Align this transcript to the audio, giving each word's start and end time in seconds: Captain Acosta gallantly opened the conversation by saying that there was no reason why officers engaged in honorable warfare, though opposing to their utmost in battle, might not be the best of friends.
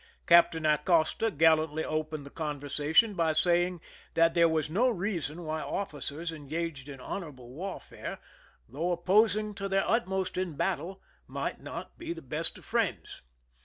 Captain 0.25 0.65
Acosta 0.65 1.29
gallantly 1.29 1.85
opened 1.85 2.25
the 2.25 2.31
conversation 2.31 3.13
by 3.13 3.33
saying 3.33 3.79
that 4.15 4.33
there 4.33 4.49
was 4.49 4.67
no 4.67 4.89
reason 4.89 5.43
why 5.43 5.61
officers 5.61 6.31
engaged 6.31 6.89
in 6.89 6.99
honorable 6.99 7.49
warfare, 7.51 8.17
though 8.67 8.91
opposing 8.91 9.53
to 9.53 9.69
their 9.69 9.87
utmost 9.87 10.39
in 10.39 10.55
battle, 10.55 11.03
might 11.27 11.61
not 11.61 11.99
be 11.99 12.13
the 12.13 12.21
best 12.23 12.57
of 12.57 12.65
friends. 12.65 13.21